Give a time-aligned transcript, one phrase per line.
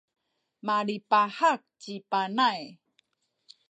[0.65, 2.61] malipahak ci Panay.